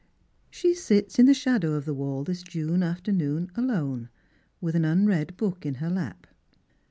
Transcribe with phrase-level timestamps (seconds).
[0.49, 4.09] She sits in the shadow of the wall this June afternoon alone,
[4.59, 6.25] with an unread book in her lap.